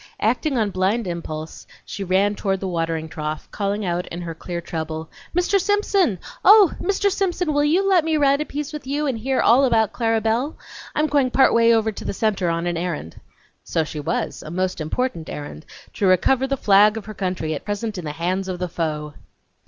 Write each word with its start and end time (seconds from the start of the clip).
Acting 0.19 0.57
on 0.57 0.71
blind 0.71 1.05
impulse, 1.05 1.67
she 1.85 2.03
ran 2.03 2.33
toward 2.33 2.59
the 2.59 2.67
watering 2.67 3.07
trough, 3.07 3.47
calling 3.51 3.85
out 3.85 4.07
in 4.07 4.19
her 4.23 4.33
clear 4.33 4.59
treble: 4.59 5.11
"Mr. 5.37 5.61
Simpson! 5.61 6.17
Oh, 6.43 6.73
Mr. 6.81 7.11
Simpson, 7.11 7.53
will 7.53 7.63
you 7.63 7.87
let 7.87 8.03
me 8.03 8.17
ride 8.17 8.41
a 8.41 8.45
piece 8.45 8.73
with 8.73 8.87
you 8.87 9.05
and 9.05 9.19
hear 9.19 9.41
all 9.41 9.63
about 9.63 9.93
Clara 9.93 10.19
Belle? 10.19 10.57
I'm 10.95 11.05
going 11.05 11.29
part 11.29 11.53
way 11.53 11.71
over 11.71 11.91
to 11.91 12.03
the 12.03 12.15
Centre 12.15 12.49
on 12.49 12.65
an 12.65 12.77
errand." 12.77 13.21
(So 13.63 13.83
she 13.83 13.99
was; 13.99 14.41
a 14.41 14.49
most 14.49 14.81
important 14.81 15.29
errand, 15.29 15.67
to 15.93 16.07
recover 16.07 16.47
the 16.47 16.57
flag 16.57 16.97
of 16.97 17.05
her 17.05 17.13
country 17.13 17.53
at 17.53 17.63
present 17.63 17.99
in 17.99 18.05
the 18.05 18.11
hands 18.13 18.47
of 18.47 18.57
the 18.57 18.69
foe!) 18.69 19.13